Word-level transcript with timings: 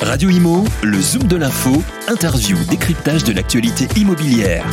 Radio 0.00 0.28
Imo, 0.30 0.64
le 0.82 1.00
Zoom 1.00 1.28
de 1.28 1.36
l'info, 1.36 1.82
interview, 2.08 2.56
décryptage 2.68 3.24
de 3.24 3.32
l'actualité 3.32 3.86
immobilière. 3.98 4.64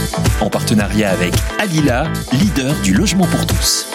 En 0.42 0.50
partenariat 0.50 1.12
avec 1.12 1.34
Alila, 1.60 2.12
leader 2.34 2.74
du 2.84 2.94
logement 2.94 3.26
pour 3.26 3.46
tous. 3.46 3.88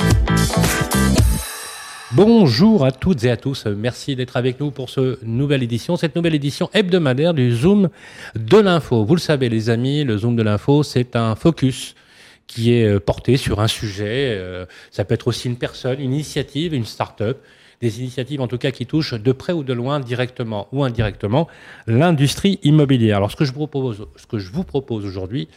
Bonjour 2.13 2.85
à 2.85 2.93
toutes 2.93 3.25
et 3.25 3.31
à 3.31 3.37
tous, 3.37 3.67
merci 3.67 4.17
d'être 4.17 4.37
avec 4.37 4.61
nous 4.61 4.71
pour 4.71 4.89
cette 4.89 5.23
nouvelle 5.23 5.63
édition, 5.63 5.97
cette 5.97 6.17
nouvelle 6.17 6.35
édition 6.35 6.71
hebdomadaire 6.73 7.35
du 7.35 7.53
Zoom 7.53 7.89
de 8.35 8.59
l'info. 8.59 9.05
Vous 9.05 9.15
le 9.15 9.21
savez 9.21 9.49
les 9.49 9.69
amis, 9.71 10.05
le 10.05 10.17
Zoom 10.19 10.37
de 10.37 10.43
l'info, 10.43 10.83
c'est 10.83 11.17
un 11.17 11.35
focus 11.35 11.95
qui 12.47 12.73
est 12.73 13.01
porté 13.01 13.37
sur 13.37 13.61
un 13.61 13.69
sujet. 13.69 14.37
Euh, 14.39 14.67
ça 14.91 15.05
peut 15.05 15.15
être 15.15 15.29
aussi 15.29 15.49
une 15.49 15.57
personne, 15.57 16.01
une 16.01 16.13
initiative, 16.13 16.73
une 16.75 16.87
start-up, 16.87 17.39
des 17.81 18.01
initiatives 18.01 18.41
en 18.41 18.49
tout 18.49 18.59
cas 18.59 18.71
qui 18.71 18.87
touchent 18.87 19.15
de 19.15 19.33
près 19.33 19.53
ou 19.53 19.63
de 19.63 19.73
loin, 19.73 20.01
directement 20.01 20.69
ou 20.73 20.85
indirectement, 20.85 21.49
l'industrie 21.87 22.59
immobilière. 22.63 23.19
Alors 23.19 23.31
ce 23.31 23.37
que 23.37 23.45
je 23.45 23.53
vous 23.53 23.67
propose, 23.67 25.05
aujourd'hui, 25.05 25.49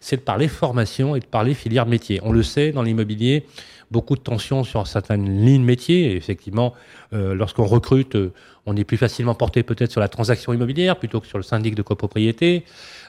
c'est 0.00 0.16
de 0.16 0.22
parler 0.22 0.48
formation 0.48 1.16
et 1.16 1.20
de 1.20 1.26
parler 1.26 1.54
filière 1.54 1.86
métier. 1.86 2.20
On 2.22 2.32
le 2.32 2.42
sait, 2.42 2.72
dans 2.72 2.82
l'immobilier, 2.82 3.44
beaucoup 3.90 4.16
de 4.16 4.20
tensions 4.20 4.64
sur 4.64 4.86
certaines 4.86 5.44
lignes 5.44 5.64
métiers. 5.64 6.12
Et 6.12 6.16
effectivement, 6.16 6.74
euh, 7.12 7.34
lorsqu'on 7.34 7.64
recrute, 7.64 8.16
euh, 8.16 8.32
on 8.66 8.76
est 8.76 8.84
plus 8.84 8.96
facilement 8.96 9.34
porté 9.34 9.62
peut-être 9.62 9.90
sur 9.90 10.00
la 10.00 10.08
transaction 10.08 10.52
immobilière 10.52 10.98
plutôt 10.98 11.20
que 11.20 11.26
sur 11.26 11.38
le 11.38 11.44
syndic 11.44 11.74
de 11.74 11.82
copropriété, 11.82 12.64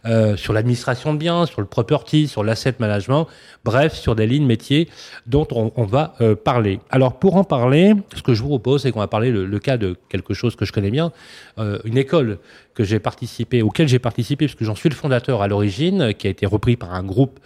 euh, 0.06 0.38
sur 0.38 0.54
l'administration 0.54 1.14
de 1.14 1.20
biens, 1.20 1.46
sur 1.46 1.62
le 1.62 1.68
property, 1.68 2.28
sur 2.28 2.44
l'asset 2.44 2.76
management, 2.80 3.28
bref, 3.66 3.94
sur 3.94 4.16
des 4.16 4.28
lignes 4.28 4.46
métiers 4.46 4.90
dont 5.28 5.48
on, 5.52 5.84
va 5.84 6.16
euh, 6.22 6.36
parler. 6.36 6.80
Alors 6.90 7.20
pour 7.20 7.36
en 7.36 7.44
parler, 7.44 7.94
ce 8.16 8.22
que 8.22 8.34
je 8.34 8.42
vous 8.42 8.50
propose, 8.50 8.84
c'est 8.84 8.92
qu'on 8.92 9.00
va 9.00 9.08
parler 9.08 9.32
le, 9.32 9.60
cas 9.60 9.78
de 9.78 9.98
quelque 10.10 10.34
chose 10.34 10.56
que 10.56 10.66
je 10.66 10.72
connais 10.72 10.92
bien, 10.92 11.12
euh, 11.58 11.80
une 11.84 11.98
école 11.98 12.40
que 12.74 12.84
j'ai 12.86 13.00
participé, 13.00 13.62
auquel 13.62 13.90
j'ai 13.90 14.00
participé, 14.00 14.46
puisque 14.46 14.64
j'en 14.64 14.76
suis 14.76 14.88
le 14.88 14.96
fondateur 14.96 15.42
à 15.42 15.50
l'origine, 15.50 16.14
qui 16.14 16.28
a 16.28 16.30
été 16.30 16.46
repris 16.46 16.78
par 16.78 16.94
un 16.94 17.04
groupe 17.04 17.42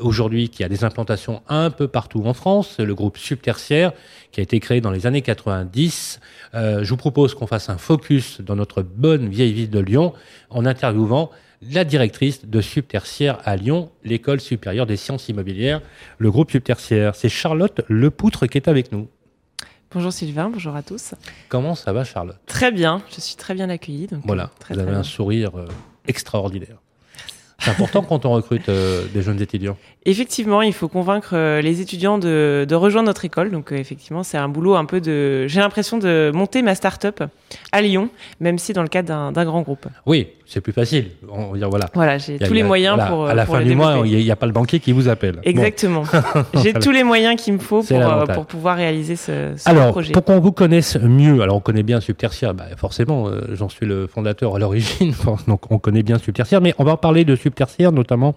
aujourd'hui 0.00 0.48
qui 0.48 0.62
a 0.62 0.68
des 0.68 0.84
implantations 0.84 1.42
un 1.48 1.70
peu 1.70 1.88
partout 1.88 2.22
en 2.24 2.34
France, 2.34 2.78
le 2.78 2.94
groupe 2.94 3.18
Subtertiaire, 3.18 3.92
qui 4.36 4.40
a 4.40 4.42
été 4.42 4.60
créé 4.60 4.80
dans 4.80 4.90
les 4.90 5.06
années 5.06 5.22
90. 5.22 6.20
Euh, 6.54 6.84
je 6.84 6.90
vous 6.90 6.96
propose 6.96 7.34
qu'on 7.34 7.45
fasse 7.46 7.68
un 7.68 7.78
focus 7.78 8.40
dans 8.40 8.56
notre 8.56 8.82
bonne 8.82 9.28
vieille 9.28 9.52
ville 9.52 9.70
de 9.70 9.78
Lyon 9.80 10.12
en 10.50 10.66
interviewant 10.66 11.30
la 11.62 11.84
directrice 11.84 12.44
de 12.44 12.60
Subtertiaire 12.60 13.38
à 13.44 13.56
Lyon, 13.56 13.90
l'école 14.04 14.40
supérieure 14.40 14.86
des 14.86 14.96
sciences 14.96 15.28
immobilières, 15.28 15.80
le 16.18 16.30
groupe 16.30 16.50
Subtertiaire. 16.50 17.14
C'est 17.14 17.28
Charlotte 17.28 17.80
Lepoutre 17.88 18.46
qui 18.46 18.58
est 18.58 18.68
avec 18.68 18.92
nous. 18.92 19.08
Bonjour 19.90 20.12
Sylvain, 20.12 20.50
bonjour 20.50 20.76
à 20.76 20.82
tous. 20.82 21.14
Comment 21.48 21.74
ça 21.74 21.92
va 21.92 22.04
Charlotte? 22.04 22.38
Très 22.46 22.72
bien, 22.72 23.02
je 23.14 23.20
suis 23.20 23.36
très 23.36 23.54
bien 23.54 23.70
accueillie. 23.70 24.06
Donc 24.06 24.22
voilà, 24.26 24.50
très, 24.58 24.74
vous 24.74 24.80
très 24.80 24.82
avez 24.82 24.90
bien. 24.90 25.00
un 25.00 25.04
sourire 25.04 25.58
euh, 25.58 25.66
extraordinaire. 26.06 26.76
C'est 27.58 27.70
important 27.70 28.02
quand 28.02 28.26
on 28.26 28.32
recrute 28.32 28.68
euh, 28.68 29.06
des 29.14 29.22
jeunes 29.22 29.40
étudiants. 29.40 29.76
Effectivement, 30.04 30.60
il 30.62 30.74
faut 30.74 30.88
convaincre 30.88 31.30
euh, 31.32 31.62
les 31.62 31.80
étudiants 31.80 32.18
de, 32.18 32.66
de 32.68 32.74
rejoindre 32.74 33.06
notre 33.06 33.24
école. 33.24 33.50
Donc 33.50 33.72
euh, 33.72 33.76
effectivement, 33.76 34.22
c'est 34.22 34.36
un 34.36 34.48
boulot 34.48 34.76
un 34.76 34.84
peu 34.84 35.00
de... 35.00 35.46
J'ai 35.48 35.60
l'impression 35.60 35.96
de 35.98 36.30
monter 36.34 36.60
ma 36.62 36.74
start-up 36.74 37.24
à 37.72 37.80
Lyon, 37.82 38.10
même 38.40 38.58
si 38.58 38.72
dans 38.74 38.82
le 38.82 38.88
cadre 38.88 39.08
d'un- 39.08 39.32
d'un 39.32 39.44
grand 39.46 39.62
groupe. 39.62 39.86
Oui, 40.04 40.28
c'est 40.46 40.60
plus 40.60 40.72
facile. 40.72 41.06
On 41.28 41.52
va 41.52 41.58
dire 41.58 41.68
voilà. 41.68 41.86
Voilà, 41.92 42.18
j'ai 42.18 42.36
a- 42.40 42.46
tous 42.46 42.54
les 42.54 42.62
moyens 42.62 42.94
voilà, 42.94 43.10
pour... 43.10 43.26
À 43.26 43.34
la 43.34 43.44
pour 43.44 43.56
fin 43.56 43.62
du 43.62 43.74
mois, 43.74 44.02
il 44.04 44.16
n'y 44.16 44.30
a, 44.30 44.36
pas 44.36 44.46
le 44.46 44.52
banquier 44.52 44.78
qui 44.78 44.92
vous 44.92 45.08
appelle. 45.08 45.36
Bon. 45.36 45.42
Exactement. 45.44 46.04
j'ai 46.62 46.72
tous 46.72 46.92
les 46.92 47.02
moyens 47.02 47.40
qu'il 47.40 47.54
me 47.54 47.58
faut 47.58 47.82
pour, 47.82 48.00
euh, 48.00 48.26
pour 48.26 48.46
pouvoir 48.46 48.76
réaliser 48.76 49.16
ce, 49.16 49.54
ce 49.56 49.68
Alors, 49.68 49.90
projet. 49.90 50.12
pour 50.12 50.24
qu'on 50.24 50.38
vous 50.38 50.52
connaisse 50.52 50.96
mieux, 51.00 51.42
alors 51.42 51.56
on 51.56 51.60
connaît 51.60 51.82
bien 51.82 52.00
Subtertiaire, 52.00 52.54
bah, 52.54 52.66
forcément, 52.76 53.28
euh, 53.28 53.40
j'en 53.54 53.68
suis 53.68 53.86
le 53.86 54.06
fondateur 54.06 54.54
à 54.54 54.58
l'origine, 54.60 55.14
donc 55.48 55.70
on 55.70 55.78
connaît 55.78 56.04
bien 56.04 56.18
Subtertiaire, 56.18 56.60
mais 56.60 56.74
on 56.78 56.84
va 56.84 56.96
parler 56.96 57.24
de 57.24 57.34
Subtertiaire 57.34 57.90
notamment 57.90 58.36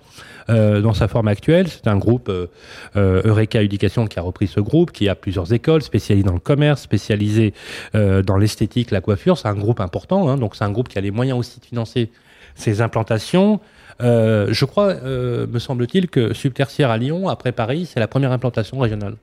euh, 0.50 0.81
dans 0.81 0.94
sa 0.94 1.08
forme 1.08 1.28
actuelle. 1.28 1.67
C'est 1.67 1.88
un 1.88 1.97
groupe 1.97 2.30
euh, 2.30 2.47
euh, 2.96 3.22
Eureka 3.25 3.62
Éducation 3.62 4.07
qui 4.07 4.19
a 4.19 4.22
repris 4.22 4.47
ce 4.47 4.59
groupe, 4.59 4.91
qui 4.91 5.07
a 5.07 5.16
plusieurs 5.16 5.53
écoles 5.53 5.81
spécialisées 5.81 6.25
dans 6.25 6.34
le 6.34 6.40
commerce, 6.40 6.81
spécialisées 6.81 7.53
euh, 7.96 8.22
dans 8.22 8.38
l'esthétique, 8.38 8.91
la 8.91 9.01
coiffure. 9.01 9.38
C'est 9.38 9.47
un 9.47 9.56
groupe 9.56 9.79
important, 9.79 10.29
hein, 10.29 10.38
donc 10.38 10.56
c'est 10.56 10.63
un 10.63 10.72
groupe 10.72 10.90
qui 10.90 10.97
a 10.97 11.01
les 11.01 11.12
moyens 11.12 11.40
aussi 11.40 11.59
de 11.59 11.66
financer 11.66 12.12
ses 12.56 12.81
implantations. 12.81 13.59
Euh, 14.01 14.47
je 14.51 14.66
crois, 14.66 14.96
me 14.96 15.59
semble-t-il, 15.59 16.09
que 16.09 16.34
Subtertiaire 16.34 16.90
à 16.90 16.97
Lyon, 16.97 17.28
après 17.28 17.51
Paris, 17.51 17.85
c'est 17.85 18.00
la 18.00 18.07
première 18.07 18.31
implantation 18.31 18.79
régionale. 18.79 19.16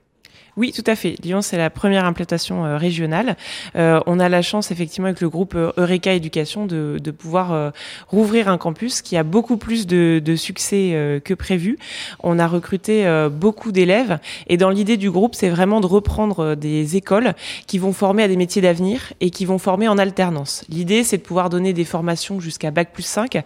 Oui, 0.57 0.71
tout 0.71 0.83
à 0.87 0.95
fait. 0.95 1.15
Lyon, 1.23 1.43
c'est 1.43 1.55
la 1.57 1.69
première 1.69 2.03
implantation 2.05 2.65
euh, 2.65 2.77
régionale. 2.77 3.37
Euh, 3.75 3.99
on 4.07 4.19
a 4.19 4.27
la 4.27 4.41
chance, 4.41 4.71
effectivement, 4.71 5.05
avec 5.05 5.21
le 5.21 5.29
groupe 5.29 5.53
euh, 5.53 5.71
Eureka 5.77 6.13
Éducation, 6.13 6.65
de, 6.65 6.97
de 7.01 7.11
pouvoir 7.11 7.53
euh, 7.53 7.69
rouvrir 8.07 8.49
un 8.49 8.57
campus 8.57 9.03
qui 9.03 9.17
a 9.17 9.23
beaucoup 9.23 9.57
plus 9.57 9.85
de, 9.85 10.19
de 10.23 10.35
succès 10.35 10.93
euh, 10.93 11.19
que 11.19 11.35
prévu. 11.35 11.77
On 12.23 12.39
a 12.39 12.47
recruté 12.47 13.05
beaucoup 13.31 13.71
d'élèves 13.71 14.17
et 14.47 14.57
dans 14.57 14.69
l'idée 14.69 14.97
du 14.97 15.11
groupe, 15.11 15.35
c'est 15.35 15.49
vraiment 15.49 15.79
de 15.79 15.85
reprendre 15.85 16.55
des 16.55 16.95
écoles 16.95 17.33
qui 17.67 17.77
vont 17.77 17.93
former 17.93 18.23
à 18.23 18.27
des 18.27 18.37
métiers 18.37 18.61
d'avenir 18.61 19.13
et 19.19 19.29
qui 19.29 19.45
vont 19.45 19.59
former 19.59 19.87
en 19.87 19.97
alternance. 19.97 20.63
L'idée, 20.69 21.03
c'est 21.03 21.17
de 21.17 21.21
pouvoir 21.21 21.49
donner 21.49 21.73
des 21.73 21.85
formations 21.85 22.39
jusqu'à 22.39 22.71
Bac 22.71 22.91
plus 22.91 23.03
5 23.03 23.35
euh, 23.35 23.41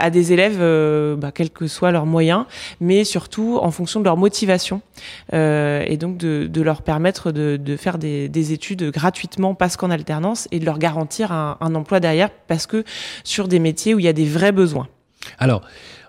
à 0.00 0.10
des 0.10 0.32
élèves, 0.32 0.58
bah, 1.18 1.32
quels 1.32 1.50
que 1.50 1.66
soient 1.66 1.92
leurs 1.92 2.06
moyens, 2.06 2.44
mais 2.80 3.04
surtout 3.04 3.58
en 3.60 3.70
fonction 3.70 4.00
de 4.00 4.04
leur 4.04 4.16
motivation 4.16 4.80
et 5.32 5.96
donc 5.98 6.16
de, 6.16 6.45
de 6.46 6.62
leur 6.62 6.82
permettre 6.82 7.32
de, 7.32 7.76
faire 7.76 7.98
des, 7.98 8.28
des 8.28 8.52
études 8.52 8.90
gratuitement 8.90 9.54
parce 9.54 9.76
qu'en 9.76 9.90
alternance 9.90 10.48
et 10.50 10.58
de 10.58 10.64
leur 10.64 10.78
garantir 10.78 11.32
un, 11.32 11.74
emploi 11.74 12.00
derrière 12.00 12.30
parce 12.48 12.66
que 12.66 12.84
sur 13.24 13.48
des 13.48 13.58
métiers 13.58 13.94
où 13.94 13.98
il 13.98 14.04
y 14.04 14.08
a 14.08 14.12
des 14.12 14.24
vrais 14.24 14.52
besoins. 14.52 14.88
Alors, 15.38 15.62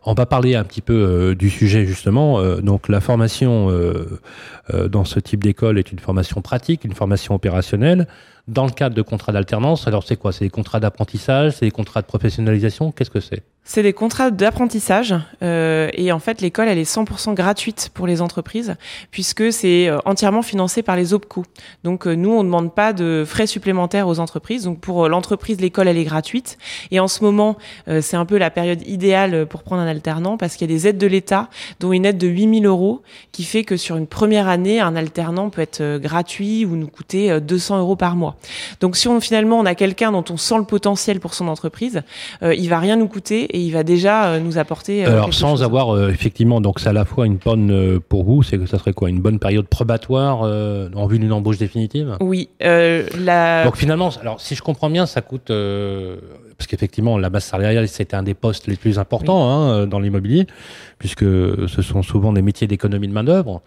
on 0.06 0.14
va 0.14 0.26
parler 0.26 0.56
un 0.56 0.64
petit 0.64 0.82
peu 0.82 0.94
euh, 0.94 1.36
du 1.36 1.50
sujet 1.50 1.86
justement. 1.86 2.40
Euh, 2.40 2.62
donc, 2.62 2.88
la 2.88 3.02
formation 3.02 3.70
euh, 3.70 4.88
dans 4.88 5.06
ce 5.06 5.20
type 5.20 5.44
d'école 5.44 5.80
est 5.80 5.92
une 5.92 6.00
formation 6.00 6.42
pratique, 6.42 6.84
une 6.86 6.94
formation 6.94 7.36
opérationnelle. 7.36 8.08
Dans 8.48 8.66
le 8.66 8.72
cadre 8.72 8.96
de 8.96 9.02
contrats 9.02 9.34
d'alternance, 9.34 9.88
alors 9.88 10.04
c'est 10.04 10.16
quoi? 10.16 10.32
C'est 10.32 10.46
des 10.46 10.50
contrats 10.50 10.80
d'apprentissage, 10.80 11.54
c'est 11.54 11.66
des 11.66 11.72
contrats 11.72 12.02
de 12.02 12.08
professionnalisation? 12.08 12.92
Qu'est-ce 12.92 13.10
que 13.10 13.20
c'est? 13.20 13.44
C'est 13.70 13.84
des 13.84 13.92
contrats 13.92 14.32
d'apprentissage 14.32 15.14
euh, 15.44 15.90
et 15.94 16.14
en 16.14 16.20
fait 16.20 16.40
l'école 16.40 16.70
elle 16.70 16.78
est 16.78 16.90
100% 16.90 17.34
gratuite 17.34 17.92
pour 17.94 18.08
les 18.08 18.22
entreprises 18.22 18.76
puisque 19.12 19.52
c'est 19.52 19.90
euh, 19.90 19.98
entièrement 20.06 20.42
financé 20.42 20.84
par 20.84 20.96
les 20.96 21.14
OPCO. 21.14 21.44
Donc 21.84 22.08
euh, 22.08 22.16
nous 22.16 22.30
on 22.30 22.44
ne 22.44 22.44
demande 22.44 22.74
pas 22.74 22.94
de 22.94 23.26
frais 23.28 23.46
supplémentaires 23.46 24.08
aux 24.08 24.20
entreprises. 24.20 24.64
Donc 24.64 24.80
pour 24.80 25.04
euh, 25.04 25.10
l'entreprise 25.10 25.60
l'école 25.60 25.90
elle 25.90 25.98
est 25.98 26.06
gratuite 26.06 26.58
et 26.92 27.02
en 27.02 27.10
ce 27.10 27.26
moment 27.26 27.58
c'est 28.00 28.16
un 28.16 28.26
peu 28.26 28.38
la 28.38 28.50
période 28.50 28.82
idéale 28.88 29.46
pour 29.48 29.64
prendre 29.64 29.82
un 29.82 29.88
alternant 29.88 30.38
parce 30.38 30.56
qu'il 30.56 30.72
y 30.72 30.74
a 30.74 30.74
des 30.74 30.88
aides 30.88 30.98
de 30.98 31.08
l'État 31.08 31.50
dont 31.82 31.92
une 31.92 32.06
aide 32.06 32.18
de 32.18 32.28
8000 32.28 32.66
euros 32.66 33.02
qui 33.34 33.44
fait 33.44 33.66
que 33.66 33.76
sur 33.76 33.98
une 33.98 34.08
première 34.08 34.48
année 34.48 34.80
un 34.80 34.96
alternant 34.96 35.50
peut 35.50 35.62
être 35.62 35.98
gratuit 35.98 36.64
ou 36.64 36.78
nous 36.78 36.88
coûter 36.88 37.32
euh, 37.32 37.42
200 37.42 37.80
euros 37.80 37.98
par 37.98 38.16
mois. 38.16 38.37
Donc 38.80 38.96
si 38.96 39.08
on 39.08 39.20
finalement 39.20 39.60
on 39.60 39.66
a 39.66 39.76
quelqu'un 39.76 40.12
dont 40.12 40.24
on 40.30 40.38
sent 40.38 40.58
le 40.58 40.64
potentiel 40.64 41.20
pour 41.20 41.34
son 41.34 41.48
entreprise, 41.48 42.02
euh, 42.44 42.54
il 42.56 42.70
va 42.70 42.80
rien 42.80 42.96
nous 42.96 43.08
coûter 43.08 43.44
et 43.46 43.60
il 43.60 43.72
va 43.72 43.84
déjà 43.84 44.28
euh, 44.28 44.40
nous 44.40 44.58
apporter. 44.58 45.06
euh, 45.06 45.10
Alors, 45.12 45.34
sans 45.34 45.52
chose. 45.52 45.64
avoir 45.64 45.96
euh, 45.96 46.10
effectivement, 46.10 46.62
donc 46.62 46.80
c'est 46.80 46.90
à 46.90 46.94
la 46.94 47.06
fois 47.06 47.26
une 47.26 47.38
bonne 47.38 48.00
pour 48.10 48.24
vous, 48.24 48.44
c'est 48.44 48.58
que 48.58 48.66
ça 48.66 48.78
serait 48.78 48.94
quoi 48.94 49.10
Une 49.10 49.20
bonne 49.22 49.40
période 49.40 49.68
probatoire 49.68 50.42
en 50.42 51.08
vue 51.08 51.20
d'une 51.20 51.32
embauche 51.32 51.58
définitive? 51.58 52.18
Oui, 52.20 52.50
la. 52.60 53.64
Donc 53.66 53.78
finalement, 53.78 54.10
alors 54.22 54.42
si 54.42 54.56
je 54.56 54.62
comprends 54.62 54.90
bien, 54.90 55.06
ça 55.06 55.22
coûte 55.22 55.48
parce 56.58 56.68
qu'effectivement 56.68 57.18
la 57.18 57.30
masse 57.30 57.46
salariale 57.46 57.88
c'était 57.88 58.16
un 58.16 58.24
des 58.24 58.34
postes 58.34 58.68
les 58.68 58.76
plus 58.76 58.98
importants 59.00 59.50
hein, 59.50 59.86
dans 59.88 60.00
l'immobilier, 60.00 60.48
puisque 61.00 61.24
ce 61.24 61.82
sont 61.82 62.04
souvent 62.04 62.34
des 62.34 62.42
métiers 62.42 62.68
d'économie 62.68 63.08
de 63.08 63.14
main 63.14 63.24
d'œuvre. 63.24 63.62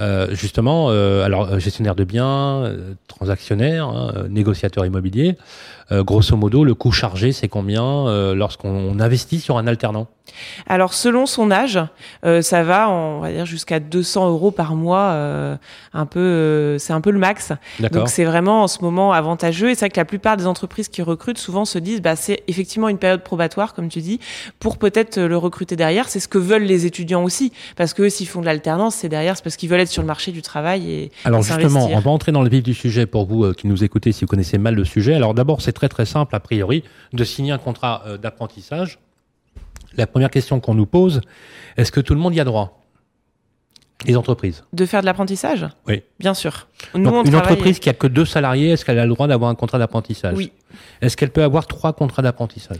Euh, 0.00 0.34
justement, 0.34 0.90
euh, 0.90 1.24
alors 1.24 1.48
euh, 1.48 1.58
gestionnaire 1.58 1.94
de 1.94 2.04
biens, 2.04 2.72
transactionnaire, 3.08 3.88
hein, 3.88 4.26
négociateur 4.28 4.86
immobilier. 4.86 5.36
Grosso 5.90 6.36
modo, 6.36 6.64
le 6.64 6.74
coût 6.74 6.92
chargé, 6.92 7.32
c'est 7.32 7.48
combien 7.48 8.34
lorsqu'on 8.34 9.00
investit 9.00 9.40
sur 9.40 9.56
un 9.56 9.66
alternant? 9.66 10.06
Alors 10.66 10.94
selon 10.94 11.26
son 11.26 11.50
âge, 11.50 11.78
euh, 12.24 12.42
ça 12.42 12.62
va, 12.62 12.90
on 12.90 13.20
va 13.20 13.32
dire 13.32 13.46
jusqu'à 13.46 13.80
200 13.80 14.28
euros 14.28 14.50
par 14.50 14.74
mois, 14.74 15.10
euh, 15.12 15.56
un 15.92 16.06
peu, 16.06 16.20
euh, 16.20 16.78
c'est 16.78 16.92
un 16.92 17.00
peu 17.00 17.10
le 17.10 17.18
max. 17.18 17.52
Donc 17.92 18.08
c'est 18.08 18.24
vraiment 18.24 18.62
en 18.62 18.68
ce 18.68 18.82
moment 18.82 19.12
avantageux. 19.12 19.70
Et 19.70 19.74
c'est 19.74 19.80
vrai 19.80 19.90
que 19.90 20.00
la 20.00 20.04
plupart 20.04 20.36
des 20.36 20.46
entreprises 20.46 20.88
qui 20.88 21.02
recrutent 21.02 21.38
souvent 21.38 21.64
se 21.64 21.78
disent, 21.78 22.02
bah 22.02 22.16
c'est 22.16 22.42
effectivement 22.48 22.88
une 22.88 22.98
période 22.98 23.22
probatoire, 23.22 23.74
comme 23.74 23.88
tu 23.88 24.00
dis, 24.00 24.20
pour 24.58 24.78
peut-être 24.78 25.18
le 25.18 25.36
recruter 25.36 25.76
derrière. 25.76 26.08
C'est 26.08 26.20
ce 26.20 26.28
que 26.28 26.38
veulent 26.38 26.64
les 26.64 26.86
étudiants 26.86 27.24
aussi, 27.24 27.52
parce 27.76 27.94
que 27.94 28.08
s'ils 28.08 28.28
font 28.28 28.40
de 28.40 28.46
l'alternance, 28.46 28.96
c'est 28.96 29.08
derrière, 29.08 29.36
c'est 29.36 29.44
parce 29.44 29.56
qu'ils 29.56 29.68
veulent 29.68 29.80
être 29.80 29.88
sur 29.88 30.02
le 30.02 30.08
marché 30.08 30.32
du 30.32 30.42
travail 30.42 30.90
et 30.90 31.12
Alors 31.24 31.40
et 31.40 31.44
justement, 31.44 31.88
on 31.90 32.00
va 32.00 32.10
entrer 32.10 32.32
dans 32.32 32.42
le 32.42 32.48
vif 32.48 32.62
du 32.62 32.74
sujet 32.74 33.06
pour 33.06 33.26
vous 33.26 33.52
qui 33.52 33.66
nous 33.66 33.84
écoutez 33.84 34.12
si 34.12 34.24
vous 34.24 34.28
connaissez 34.28 34.58
mal 34.58 34.74
le 34.74 34.84
sujet. 34.84 35.14
Alors 35.14 35.34
d'abord, 35.34 35.62
c'est 35.62 35.72
très 35.72 35.88
très 35.88 36.06
simple 36.06 36.34
a 36.34 36.40
priori 36.40 36.84
de 37.12 37.24
signer 37.24 37.52
un 37.52 37.58
contrat 37.58 38.04
d'apprentissage. 38.20 38.98
La 39.96 40.06
première 40.06 40.30
question 40.30 40.60
qu'on 40.60 40.74
nous 40.74 40.86
pose, 40.86 41.20
est-ce 41.76 41.90
que 41.92 42.00
tout 42.00 42.14
le 42.14 42.20
monde 42.20 42.34
y 42.34 42.40
a 42.40 42.44
droit? 42.44 42.74
Les 44.06 44.16
entreprises. 44.16 44.62
De 44.72 44.86
faire 44.86 45.00
de 45.00 45.06
l'apprentissage? 45.06 45.66
Oui. 45.88 46.02
Bien 46.20 46.32
sûr. 46.32 46.68
Nous, 46.94 47.02
Donc, 47.02 47.14
on 47.14 47.24
une 47.24 47.32
travaille- 47.32 47.52
entreprise 47.52 47.80
qui 47.80 47.88
a 47.88 47.94
que 47.94 48.06
deux 48.06 48.24
salariés, 48.24 48.70
est-ce 48.70 48.84
qu'elle 48.84 48.98
a 49.00 49.04
le 49.06 49.12
droit 49.12 49.26
d'avoir 49.26 49.50
un 49.50 49.56
contrat 49.56 49.78
d'apprentissage? 49.78 50.36
Oui, 50.36 50.52
est-ce 51.00 51.16
qu'elle 51.16 51.30
peut 51.30 51.42
avoir 51.42 51.66
trois 51.66 51.92
contrats 51.92 52.22
d'apprentissage? 52.22 52.78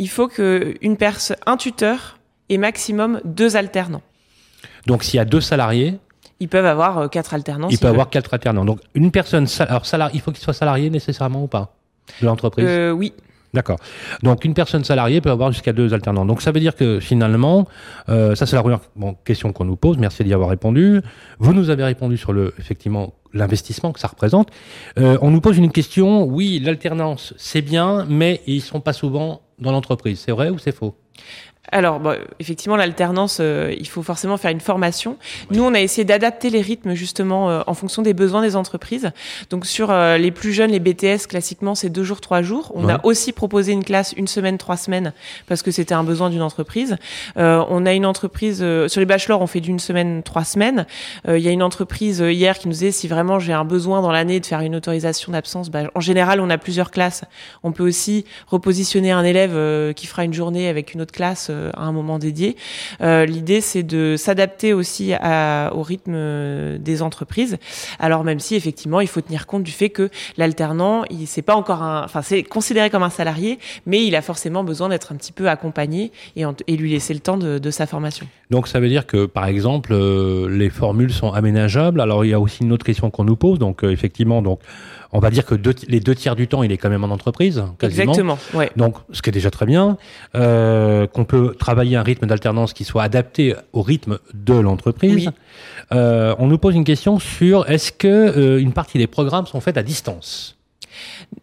Il 0.00 0.08
faut 0.08 0.26
que 0.26 0.74
une 0.80 0.96
personne, 0.96 1.36
un 1.46 1.56
tuteur 1.56 2.18
et 2.48 2.58
maximum 2.58 3.20
deux 3.24 3.56
alternants. 3.56 4.02
Donc 4.86 5.04
s'il 5.04 5.18
y 5.18 5.20
a 5.20 5.24
deux 5.24 5.40
salariés, 5.40 5.98
ils 6.40 6.48
peuvent 6.48 6.66
avoir 6.66 6.98
euh, 6.98 7.08
quatre 7.08 7.32
alternants. 7.34 7.68
Ils 7.68 7.78
peuvent 7.78 7.90
avoir 7.92 8.10
quatre 8.10 8.34
alternants. 8.34 8.64
Donc 8.64 8.80
une 8.94 9.12
personne, 9.12 9.46
alors 9.60 9.86
salarié, 9.86 10.16
il 10.16 10.20
faut 10.20 10.32
qu'il 10.32 10.42
soit 10.42 10.52
salarié 10.52 10.90
nécessairement 10.90 11.44
ou 11.44 11.46
pas 11.46 11.76
de 12.20 12.26
l'entreprise? 12.26 12.66
Euh, 12.68 12.90
Oui. 12.90 13.12
D'accord. 13.54 13.78
Donc 14.22 14.44
une 14.44 14.54
personne 14.54 14.84
salariée 14.84 15.20
peut 15.20 15.30
avoir 15.30 15.52
jusqu'à 15.52 15.72
deux 15.72 15.94
alternants. 15.94 16.26
Donc 16.26 16.42
ça 16.42 16.52
veut 16.52 16.60
dire 16.60 16.74
que 16.74 17.00
finalement, 17.00 17.66
euh, 18.08 18.34
ça 18.34 18.46
c'est 18.46 18.56
la 18.56 18.62
première 18.62 18.80
question 19.24 19.52
qu'on 19.52 19.64
nous 19.64 19.76
pose. 19.76 19.98
Merci 19.98 20.24
d'y 20.24 20.34
avoir 20.34 20.50
répondu. 20.50 21.00
Vous 21.38 21.54
nous 21.54 21.70
avez 21.70 21.84
répondu 21.84 22.16
sur 22.16 22.32
le 22.32 22.54
effectivement 22.58 23.14
l'investissement 23.32 23.92
que 23.92 24.00
ça 24.00 24.08
représente. 24.08 24.50
Euh, 24.98 25.18
on 25.22 25.30
nous 25.30 25.40
pose 25.40 25.58
une 25.58 25.70
question. 25.70 26.24
Oui, 26.24 26.60
l'alternance 26.62 27.34
c'est 27.36 27.62
bien, 27.62 28.06
mais 28.08 28.42
ils 28.46 28.60
sont 28.60 28.80
pas 28.80 28.92
souvent 28.92 29.42
dans 29.58 29.72
l'entreprise. 29.72 30.20
C'est 30.20 30.32
vrai 30.32 30.50
ou 30.50 30.58
c'est 30.58 30.72
faux? 30.72 30.94
Alors, 31.72 32.00
effectivement, 32.38 32.76
l'alternance, 32.76 33.38
euh, 33.40 33.74
il 33.78 33.88
faut 33.88 34.02
forcément 34.02 34.36
faire 34.36 34.50
une 34.50 34.60
formation. 34.60 35.16
Nous, 35.50 35.62
on 35.62 35.74
a 35.74 35.80
essayé 35.80 36.04
d'adapter 36.04 36.50
les 36.50 36.60
rythmes 36.60 36.94
justement 36.94 37.50
euh, 37.50 37.62
en 37.66 37.74
fonction 37.74 38.02
des 38.02 38.14
besoins 38.14 38.42
des 38.42 38.56
entreprises. 38.56 39.10
Donc, 39.50 39.66
sur 39.66 39.90
euh, 39.90 40.16
les 40.16 40.30
plus 40.30 40.52
jeunes, 40.52 40.70
les 40.70 40.80
BTS, 40.80 41.26
classiquement, 41.28 41.74
c'est 41.74 41.90
deux 41.90 42.04
jours, 42.04 42.20
trois 42.20 42.42
jours. 42.42 42.72
On 42.74 42.88
a 42.88 43.04
aussi 43.04 43.32
proposé 43.32 43.72
une 43.72 43.84
classe 43.84 44.12
une 44.16 44.28
semaine, 44.28 44.58
trois 44.58 44.76
semaines, 44.76 45.12
parce 45.46 45.62
que 45.62 45.70
c'était 45.70 45.94
un 45.94 46.04
besoin 46.04 46.30
d'une 46.30 46.42
entreprise. 46.42 46.96
on 47.36 47.86
a 47.86 47.92
une 47.92 48.06
entreprise 48.06 48.58
sur 48.86 49.00
les 49.00 49.06
bachelors, 49.06 49.42
on 49.42 49.46
fait 49.46 49.60
d'une 49.60 49.78
semaine, 49.78 50.22
trois 50.22 50.44
semaines. 50.44 50.86
Il 51.26 51.38
y 51.38 51.48
a 51.48 51.50
une 51.50 51.62
entreprise 51.62 52.20
hier 52.20 52.58
qui 52.58 52.68
nous 52.68 52.72
disait 52.72 52.90
si 52.90 53.08
vraiment 53.08 53.38
j'ai 53.38 53.52
un 53.52 53.64
besoin 53.64 54.02
dans 54.02 54.12
l'année 54.12 54.40
de 54.40 54.46
faire 54.46 54.60
une 54.60 54.76
autorisation 54.76 55.32
d'absence, 55.32 55.70
bah, 55.70 55.90
en 55.94 56.00
général, 56.00 56.40
on 56.40 56.50
a 56.50 56.58
plusieurs 56.58 56.90
classes. 56.90 57.24
On 57.62 57.72
peut 57.72 57.86
aussi 57.86 58.24
repositionner 58.46 59.10
un 59.10 59.24
élève 59.24 59.92
qui 59.94 60.06
fera 60.06 60.24
une 60.24 60.34
journée 60.34 60.68
avec 60.68 60.94
une 60.94 61.02
autre 61.02 61.12
classe 61.12 61.50
euh, 61.55 61.55
à 61.74 61.82
un 61.82 61.92
moment 61.92 62.18
dédié. 62.18 62.56
Euh, 63.00 63.26
l'idée, 63.26 63.60
c'est 63.60 63.82
de 63.82 64.16
s'adapter 64.16 64.72
aussi 64.72 65.12
au 65.12 65.82
rythme 65.82 66.12
euh, 66.14 66.78
des 66.78 67.02
entreprises. 67.02 67.58
Alors 67.98 68.24
même 68.24 68.40
si 68.40 68.54
effectivement, 68.54 69.00
il 69.00 69.08
faut 69.08 69.20
tenir 69.20 69.46
compte 69.46 69.62
du 69.62 69.70
fait 69.70 69.90
que 69.90 70.10
l'alternant, 70.36 71.04
il 71.10 71.26
c'est 71.26 71.42
pas 71.42 71.56
encore 71.56 71.82
enfin 71.82 72.22
c'est 72.22 72.42
considéré 72.42 72.90
comme 72.90 73.02
un 73.02 73.10
salarié, 73.10 73.58
mais 73.84 74.04
il 74.04 74.14
a 74.14 74.22
forcément 74.22 74.64
besoin 74.64 74.88
d'être 74.88 75.12
un 75.12 75.16
petit 75.16 75.32
peu 75.32 75.48
accompagné 75.48 76.12
et, 76.36 76.44
et 76.66 76.76
lui 76.76 76.90
laisser 76.90 77.14
le 77.14 77.20
temps 77.20 77.36
de, 77.36 77.58
de, 77.58 77.70
sa 77.70 77.86
formation. 77.86 78.26
Donc 78.50 78.68
ça 78.68 78.80
veut 78.80 78.88
dire 78.88 79.06
que 79.06 79.26
par 79.26 79.46
exemple, 79.46 79.94
les 80.48 80.70
formules 80.70 81.12
sont 81.12 81.32
aménageables. 81.32 82.00
Alors 82.00 82.24
il 82.24 82.30
y 82.30 82.34
a 82.34 82.40
aussi 82.40 82.62
une 82.62 82.72
autre 82.72 82.86
question 82.86 83.10
qu'on 83.10 83.24
nous 83.24 83.36
pose. 83.36 83.58
Donc 83.58 83.82
effectivement, 83.82 84.42
donc 84.42 84.60
on 85.12 85.18
va 85.18 85.30
dire 85.30 85.44
que 85.44 85.54
les 85.88 86.00
deux 86.00 86.14
tiers 86.14 86.36
du 86.36 86.48
temps, 86.48 86.62
il 86.62 86.72
est 86.72 86.76
quand 86.76 86.88
même 86.88 87.04
en 87.04 87.08
entreprise, 87.08 87.64
quasiment. 87.78 88.12
Exactement. 88.12 88.38
Ouais. 88.54 88.70
Donc, 88.76 88.96
ce 89.12 89.22
qui 89.22 89.30
est 89.30 89.32
déjà 89.32 89.50
très 89.50 89.66
bien, 89.66 89.96
euh, 90.34 91.06
qu'on 91.06 91.24
peut 91.24 91.54
travailler 91.58 91.96
un 91.96 92.02
rythme 92.02 92.26
d'alternance 92.26 92.72
qui 92.72 92.84
soit 92.84 93.02
adapté 93.02 93.54
au 93.72 93.82
rythme 93.82 94.18
de 94.34 94.54
l'entreprise. 94.54 95.30
Euh, 95.92 96.34
on 96.38 96.46
nous 96.46 96.58
pose 96.58 96.74
une 96.74 96.84
question 96.84 97.18
sur 97.18 97.68
est-ce 97.70 97.92
que 97.92 98.08
euh, 98.08 98.60
une 98.60 98.72
partie 98.72 98.98
des 98.98 99.06
programmes 99.06 99.46
sont 99.46 99.60
faits 99.60 99.76
à 99.76 99.82
distance? 99.82 100.56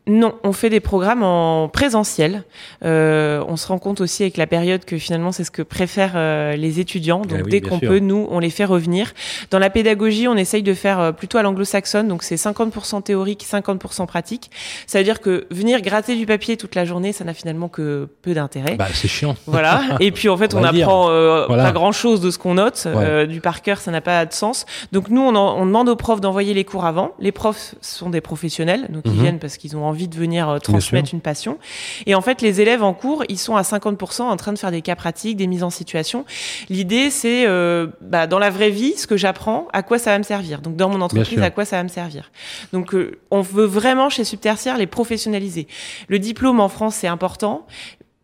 Non, 0.05 0.35
on 0.43 0.51
fait 0.51 0.69
des 0.69 0.81
programmes 0.81 1.23
en 1.23 1.69
présentiel. 1.69 2.43
Euh, 2.83 3.41
on 3.47 3.55
se 3.55 3.67
rend 3.67 3.77
compte 3.77 4.01
aussi 4.01 4.23
avec 4.23 4.35
la 4.35 4.47
période 4.47 4.83
que 4.83 4.97
finalement 4.97 5.31
c'est 5.31 5.45
ce 5.45 5.51
que 5.51 5.61
préfèrent 5.61 6.13
euh, 6.15 6.57
les 6.57 6.81
étudiants. 6.81 7.21
Donc 7.21 7.43
eh 7.45 7.49
dès 7.49 7.61
qu'on 7.61 7.79
peut, 7.79 7.99
nous, 7.99 8.27
on 8.29 8.39
les 8.39 8.49
fait 8.49 8.65
revenir. 8.65 9.13
Dans 9.49 9.59
la 9.59 9.69
pédagogie, 9.69 10.27
on 10.27 10.35
essaye 10.35 10.61
de 10.61 10.73
faire 10.73 10.99
euh, 10.99 11.11
plutôt 11.13 11.37
à 11.37 11.41
l'anglo-saxonne, 11.41 12.09
donc 12.09 12.23
c'est 12.23 12.35
50% 12.35 13.01
théorique, 13.03 13.45
50% 13.49 14.05
pratique. 14.05 14.51
Ça 14.87 14.97
veut 14.97 15.05
dire 15.05 15.21
que 15.21 15.47
venir 15.51 15.81
gratter 15.81 16.17
du 16.17 16.25
papier 16.25 16.57
toute 16.57 16.75
la 16.75 16.83
journée, 16.83 17.13
ça 17.13 17.23
n'a 17.23 17.33
finalement 17.33 17.69
que 17.69 18.09
peu 18.21 18.33
d'intérêt. 18.33 18.75
Bah, 18.75 18.87
c'est 18.93 19.07
chiant. 19.07 19.37
Voilà. 19.47 19.83
Et 20.01 20.11
puis 20.11 20.27
en 20.27 20.35
fait, 20.35 20.53
on, 20.53 20.65
apprend 20.65 21.07
pas 21.47 21.71
grand-chose 21.71 22.19
de 22.19 22.29
ce 22.29 22.37
qu'on 22.37 22.55
note. 22.55 22.89
du 23.29 23.39
par 23.39 23.61
cœur, 23.61 23.79
ça 23.79 23.91
n'a 23.91 24.01
pas 24.01 24.25
de 24.25 24.33
sens. 24.33 24.65
Donc 24.91 25.07
nous, 25.07 25.21
on, 25.21 25.33
on 25.33 25.65
demande 25.65 25.87
aux 25.87 25.95
profs 25.95 26.19
d'envoyer 26.19 26.53
les 26.53 26.65
cours 26.65 26.83
avant. 26.83 27.13
Les 27.19 27.31
profs 27.31 27.75
sont 27.79 28.09
des 28.09 28.19
professionnels, 28.19 28.87
donc 28.89 29.03
ils 29.05 29.13
mhm. 29.13 29.21
viennent 29.21 29.39
parce 29.39 29.55
qu'ils 29.55 29.77
ont 29.77 29.85
envie 29.85 29.92
de 29.93 30.15
venir 30.15 30.49
euh, 30.49 30.59
transmettre 30.59 31.13
une 31.13 31.21
passion. 31.21 31.57
Et 32.05 32.15
en 32.15 32.21
fait, 32.21 32.41
les 32.41 32.61
élèves 32.61 32.83
en 32.83 32.93
cours, 32.93 33.23
ils 33.29 33.37
sont 33.37 33.55
à 33.55 33.61
50% 33.61 34.21
en 34.23 34.37
train 34.37 34.53
de 34.53 34.59
faire 34.59 34.71
des 34.71 34.81
cas 34.81 34.95
pratiques, 34.95 35.37
des 35.37 35.47
mises 35.47 35.63
en 35.63 35.69
situation. 35.69 36.25
L'idée, 36.69 37.09
c'est 37.09 37.45
euh, 37.47 37.87
bah, 38.01 38.27
dans 38.27 38.39
la 38.39 38.49
vraie 38.49 38.69
vie, 38.69 38.93
ce 38.97 39.07
que 39.07 39.17
j'apprends, 39.17 39.67
à 39.73 39.83
quoi 39.83 39.99
ça 39.99 40.11
va 40.11 40.17
me 40.17 40.23
servir. 40.23 40.61
Donc 40.61 40.75
dans 40.75 40.89
mon 40.89 41.01
entreprise, 41.01 41.39
à 41.41 41.49
quoi 41.49 41.65
ça 41.65 41.77
va 41.77 41.83
me 41.83 41.89
servir. 41.89 42.31
Donc 42.71 42.93
euh, 42.93 43.19
on 43.31 43.41
veut 43.41 43.65
vraiment 43.65 44.09
chez 44.09 44.23
Subtertiaire 44.23 44.77
les 44.77 44.87
professionnaliser. 44.87 45.67
Le 46.07 46.19
diplôme 46.19 46.59
en 46.59 46.69
France, 46.69 46.95
c'est 46.95 47.07
important, 47.07 47.65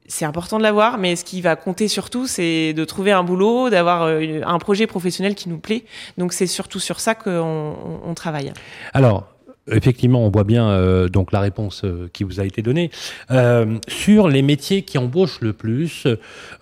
c'est 0.08 0.26
important 0.26 0.58
de 0.58 0.64
l'avoir, 0.64 0.98
mais 0.98 1.16
ce 1.16 1.24
qui 1.24 1.42
va 1.42 1.56
compter 1.56 1.88
surtout, 1.88 2.26
c'est 2.26 2.74
de 2.74 2.86
trouver 2.86 3.12
un 3.12 3.24
boulot, 3.24 3.70
d'avoir 3.70 4.08
un 4.08 4.58
projet 4.58 4.88
professionnel 4.88 5.36
qui 5.36 5.50
nous 5.50 5.60
plaît. 5.60 5.86
Donc 6.18 6.34
c'est 6.34 6.48
surtout 6.48 6.80
sur 6.80 7.00
ça 7.00 7.16
qu'on 7.16 7.76
on 8.04 8.14
travaille. 8.16 8.52
Alors, 8.94 9.29
Effectivement, 9.72 10.26
on 10.26 10.30
voit 10.30 10.44
bien 10.44 10.70
euh, 10.70 11.08
donc 11.08 11.32
la 11.32 11.40
réponse 11.40 11.84
euh, 11.84 12.10
qui 12.14 12.24
vous 12.24 12.40
a 12.40 12.46
été 12.46 12.62
donnée. 12.62 12.92
Euh, 13.32 13.78
sur 13.88 14.28
les 14.28 14.42
métiers 14.42 14.84
qui 14.84 14.98
embauchent 14.98 15.42
le 15.42 15.54
plus, 15.54 16.08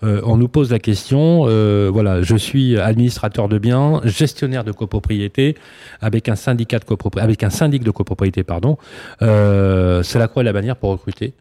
on 0.02 0.36
nous 0.36 0.48
pose 0.48 0.70
la 0.70 0.78
question. 0.78 1.44
voilà, 1.90 2.22
je 2.22 2.36
suis 2.36 2.78
administrateur 2.78 3.48
de 3.48 3.58
biens, 3.58 4.00
gestionnaire 4.04 4.64
de 4.64 4.72
copropriété, 4.72 5.56
avec 6.00 6.28
un 6.28 6.36
syndicat 6.36 6.78
de 6.78 6.84
copropriété, 6.84 7.24
avec 7.24 7.42
un 7.42 7.50
syndic 7.50 7.82
de 7.84 7.90
copropriété, 7.90 8.44
pardon. 8.44 8.78
c'est 9.20 10.18
la 10.18 10.28
croix 10.28 10.42
et 10.42 10.46
la 10.46 10.52
bannière 10.52 10.76
pour 10.76 10.90
recruter. 10.90 11.34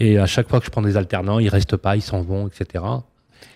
Et 0.00 0.18
à 0.18 0.26
chaque 0.26 0.48
fois 0.48 0.60
que 0.60 0.66
je 0.66 0.70
prends 0.70 0.82
des 0.82 0.96
alternants, 0.96 1.38
ils 1.38 1.48
restent 1.48 1.76
pas, 1.76 1.96
ils 1.96 2.02
s'en 2.02 2.22
vont, 2.22 2.48
etc. 2.48 2.84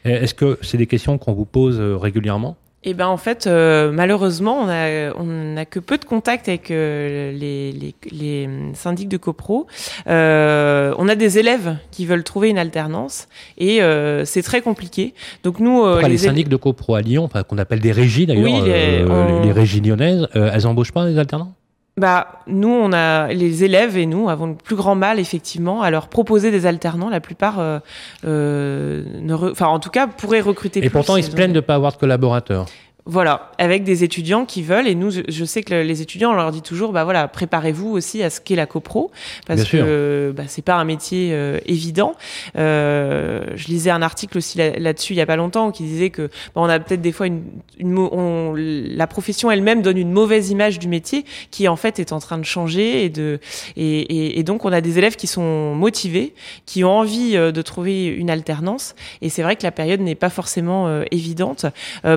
Est-ce 0.05 0.35
que 0.35 0.59
c'est 0.62 0.79
des 0.79 0.87
questions 0.87 1.19
qu'on 1.19 1.32
vous 1.32 1.47
pose 1.47 1.81
régulièrement? 1.81 2.56
Eh 2.84 2.94
ben 2.94 3.06
en 3.06 3.17
fait, 3.17 3.46
euh, 3.46 3.93
malheureusement, 3.93 4.58
on 4.61 4.69
a 4.69 5.14
on 5.17 5.25
n'a 5.55 5.64
que 5.64 5.79
peu 5.79 5.99
de 5.99 6.05
contact 6.05 6.49
avec 6.49 6.70
euh, 6.70 7.31
les, 7.32 7.70
les, 7.70 7.94
les, 8.11 8.49
syndics 8.75 9.08
de 9.08 9.17
copro. 9.17 9.69
Euh, 10.08 10.93
on 10.99 11.08
a 11.08 11.14
des 11.14 11.38
élèves 11.38 11.76
qui 11.93 12.06
veulent 12.06 12.25
trouver 12.25 12.50
une 12.50 12.58
alternance 12.58 13.29
et 13.56 13.81
c'est 14.25 14.43
très 14.43 14.62
compliqué. 14.62 15.14
Donc 15.44 15.61
nous, 15.61 15.84
les, 16.00 16.08
les 16.08 16.19
syndics 16.19 16.49
de 16.49 16.56
copro 16.56 16.94
à 16.96 17.02
Lyon, 17.02 17.29
qu'on 17.49 17.58
appelle 17.58 17.81
des 17.81 17.93
régies 17.93 18.26
d'ailleurs, 18.26 18.44
oui, 18.44 18.61
les, 18.64 19.05
les, 19.44 19.52
régies 19.52 19.81
lyonnaises, 19.81 20.26
elles 20.35 20.67
embauchent 20.67 20.93
pas 20.93 21.06
des 21.06 21.19
alternants? 21.19 21.55
Bah, 21.99 22.41
nous, 22.47 22.71
on 22.71 22.93
a 22.93 23.29
les 23.29 23.65
élèves 23.65 23.99
et 23.99 24.06
nous 24.06 24.31
avons 24.31 24.47
le 24.47 24.55
plus 24.55 24.77
grand 24.77 24.94
mal 24.94 25.19
effectivement 25.19 25.83
à 25.83 25.91
leur 25.91 26.09
proposer 26.09 26.50
des 26.50 26.65
alternants. 26.65 27.11
La 27.11 27.21
plupart, 27.21 27.59
euh, 27.59 27.81
euh, 28.25 29.05
ne 29.21 29.35
enfin, 29.35 29.66
en 29.66 29.78
tout 29.78 29.90
cas, 29.90 30.07
pourraient 30.07 30.40
recruter. 30.40 30.83
Et 30.85 30.88
pourtant, 30.88 31.16
ils 31.16 31.25
se 31.25 31.31
plaignent 31.31 31.52
de 31.52 31.57
ne 31.57 31.61
pas 31.61 31.75
avoir 31.75 31.93
de 31.93 31.99
collaborateurs. 31.99 32.66
Voilà, 33.04 33.50
avec 33.59 33.82
des 33.82 34.04
étudiants 34.04 34.44
qui 34.44 34.62
veulent, 34.62 34.87
et 34.87 34.94
nous, 34.94 35.11
je 35.11 35.44
sais 35.44 35.64
que 35.64 35.75
les 35.75 36.02
étudiants, 36.02 36.30
on 36.30 36.35
leur 36.35 36.52
dit 36.52 36.62
toujours, 36.62 36.92
bah 36.92 37.02
voilà, 37.02 37.26
préparez-vous 37.26 37.88
aussi 37.88 38.23
à 38.23 38.30
ce 38.30 38.40
qu'est 38.40 38.54
la 38.54 38.66
copro, 38.66 39.11
parce 39.44 39.64
que 39.64 40.32
bah, 40.37 40.44
c'est 40.47 40.62
pas 40.62 40.76
un 40.76 40.85
métier 40.85 41.30
euh, 41.32 41.59
évident. 41.66 42.14
Euh, 42.56 43.42
je 43.56 43.66
lisais 43.66 43.90
un 43.90 44.02
article 44.02 44.38
aussi 44.38 44.56
là-dessus 44.56 45.14
il 45.14 45.16
y 45.16 45.21
a 45.21 45.26
pas 45.26 45.35
longtemps 45.35 45.73
qui 45.73 45.82
disait 45.82 46.11
que 46.11 46.23
bah, 46.23 46.62
on 46.62 46.68
a 46.68 46.78
peut-être 46.78 47.00
des 47.00 47.11
fois 47.11 47.26
une, 47.26 47.42
une 47.78 47.99
on, 47.99 48.54
la 48.56 49.09
profession 49.09 49.50
elle-même 49.50 49.82
donne 49.82 49.99
une 49.99 50.12
mauvaise 50.12 50.50
image 50.50 50.78
du 50.78 50.87
métier, 50.87 51.25
qui 51.50 51.66
en 51.66 51.76
fait 51.76 51.99
est 51.99 52.12
en 52.12 52.21
train 52.21 52.38
de 52.38 52.44
changer 52.44 53.04
et 53.04 53.09
de 53.09 53.40
et, 53.76 53.99
et, 53.99 54.38
et 54.38 54.42
donc 54.44 54.64
on 54.64 54.73
a 54.73 54.80
des 54.80 54.99
élèves 54.99 55.16
qui 55.16 55.26
sont 55.26 55.75
motivés, 55.75 56.35
qui 56.66 56.85
ont 56.85 56.99
envie 56.99 57.37
euh, 57.37 57.50
de 57.50 57.62
trouver 57.62 58.06
une 58.06 58.30
alternance, 58.30 58.94
et 59.23 59.28
c'est 59.28 59.42
vrai 59.42 59.56
que 59.56 59.64
la 59.64 59.73
période 59.73 59.99
n'est 59.99 60.14
pas 60.14 60.30
forcément 60.30 60.87
euh, 60.87 61.02
évidente. 61.11 61.66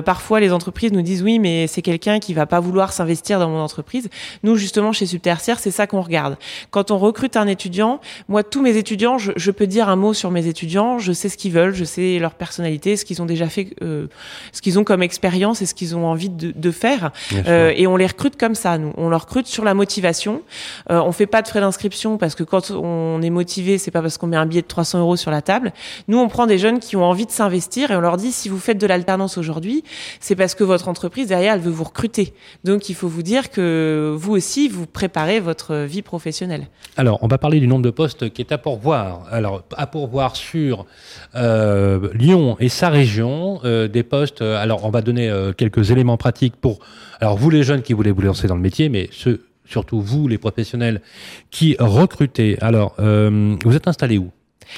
parfois 0.04 0.38
les 0.38 0.52
entreprises 0.52 0.75
nous 0.84 1.02
disent 1.02 1.22
oui, 1.22 1.38
mais 1.38 1.66
c'est 1.66 1.82
quelqu'un 1.82 2.18
qui 2.18 2.34
va 2.34 2.46
pas 2.46 2.60
vouloir 2.60 2.92
s'investir 2.92 3.38
dans 3.38 3.48
mon 3.48 3.60
entreprise. 3.60 4.08
Nous, 4.42 4.56
justement, 4.56 4.92
chez 4.92 5.06
Subtertiaire, 5.06 5.58
c'est 5.58 5.70
ça 5.70 5.86
qu'on 5.86 6.00
regarde. 6.00 6.36
Quand 6.70 6.90
on 6.90 6.98
recrute 6.98 7.36
un 7.36 7.46
étudiant, 7.46 8.00
moi, 8.28 8.42
tous 8.42 8.62
mes 8.62 8.76
étudiants, 8.76 9.18
je, 9.18 9.50
peux 9.50 9.66
dire 9.66 9.88
un 9.88 9.96
mot 9.96 10.12
sur 10.12 10.30
mes 10.30 10.46
étudiants. 10.46 10.98
Je 10.98 11.12
sais 11.12 11.28
ce 11.28 11.36
qu'ils 11.36 11.52
veulent, 11.52 11.74
je 11.74 11.84
sais 11.84 12.18
leur 12.18 12.34
personnalité, 12.34 12.96
ce 12.96 13.04
qu'ils 13.04 13.22
ont 13.22 13.26
déjà 13.26 13.48
fait, 13.48 13.74
euh, 13.82 14.06
ce 14.52 14.60
qu'ils 14.60 14.78
ont 14.78 14.84
comme 14.84 15.02
expérience 15.02 15.62
et 15.62 15.66
ce 15.66 15.74
qu'ils 15.74 15.96
ont 15.96 16.06
envie 16.06 16.28
de, 16.28 16.70
faire. 16.70 17.12
Euh, 17.46 17.72
et 17.74 17.86
on 17.86 17.96
les 17.96 18.06
recrute 18.06 18.36
comme 18.36 18.54
ça. 18.54 18.76
Nous, 18.76 18.92
on 18.96 19.08
leur 19.08 19.22
recrute 19.22 19.46
sur 19.46 19.64
la 19.64 19.74
motivation. 19.74 20.42
Euh, 20.90 21.00
on 21.00 21.12
fait 21.12 21.26
pas 21.26 21.42
de 21.42 21.48
frais 21.48 21.60
d'inscription 21.60 22.18
parce 22.18 22.34
que 22.34 22.42
quand 22.42 22.70
on 22.70 23.22
est 23.22 23.30
motivé, 23.30 23.78
c'est 23.78 23.90
pas 23.90 24.02
parce 24.02 24.18
qu'on 24.18 24.26
met 24.26 24.36
un 24.36 24.46
billet 24.46 24.62
de 24.62 24.66
300 24.66 25.00
euros 25.00 25.16
sur 25.16 25.30
la 25.30 25.42
table. 25.42 25.72
Nous, 26.08 26.18
on 26.18 26.28
prend 26.28 26.46
des 26.46 26.58
jeunes 26.58 26.80
qui 26.80 26.96
ont 26.96 27.04
envie 27.04 27.26
de 27.26 27.30
s'investir 27.30 27.90
et 27.90 27.96
on 27.96 28.00
leur 28.00 28.16
dit 28.16 28.32
si 28.32 28.48
vous 28.48 28.58
faites 28.58 28.78
de 28.78 28.86
l'alternance 28.86 29.38
aujourd'hui, 29.38 29.84
c'est 30.20 30.36
parce 30.36 30.54
que 30.54 30.64
votre 30.66 30.88
entreprise 30.88 31.28
derrière, 31.28 31.54
elle 31.54 31.60
veut 31.60 31.70
vous 31.70 31.84
recruter. 31.84 32.34
Donc 32.64 32.88
il 32.88 32.94
faut 32.94 33.08
vous 33.08 33.22
dire 33.22 33.50
que 33.50 34.14
vous 34.16 34.34
aussi, 34.34 34.68
vous 34.68 34.86
préparez 34.86 35.40
votre 35.40 35.84
vie 35.84 36.02
professionnelle. 36.02 36.68
Alors, 36.96 37.18
on 37.22 37.28
va 37.28 37.38
parler 37.38 37.60
du 37.60 37.66
nombre 37.66 37.82
de 37.82 37.90
postes 37.90 38.30
qui 38.30 38.42
est 38.42 38.52
à 38.52 38.58
pourvoir. 38.58 39.26
Alors, 39.30 39.62
à 39.76 39.86
pourvoir 39.86 40.36
sur 40.36 40.86
euh, 41.34 42.08
Lyon 42.12 42.56
et 42.60 42.68
sa 42.68 42.88
région, 42.88 43.60
euh, 43.64 43.88
des 43.88 44.02
postes. 44.02 44.42
Alors, 44.42 44.84
on 44.84 44.90
va 44.90 45.02
donner 45.02 45.28
euh, 45.28 45.52
quelques 45.52 45.90
éléments 45.90 46.16
pratiques 46.16 46.56
pour. 46.56 46.78
Alors, 47.20 47.36
vous 47.36 47.50
les 47.50 47.62
jeunes 47.62 47.82
qui 47.82 47.92
voulez 47.92 48.12
vous 48.12 48.22
lancer 48.22 48.46
dans 48.46 48.56
le 48.56 48.60
métier, 48.60 48.88
mais 48.88 49.08
ceux 49.12 49.40
surtout 49.66 50.00
vous, 50.00 50.28
les 50.28 50.38
professionnels 50.38 51.02
qui 51.50 51.76
recrutez. 51.78 52.56
Alors, 52.60 52.94
euh, 52.98 53.56
vous 53.64 53.76
êtes 53.76 53.88
installé 53.88 54.18
où? 54.18 54.30